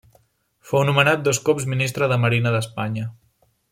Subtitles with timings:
[0.69, 3.11] Fou nomenat dos cops Ministre de Marina d'Espanya.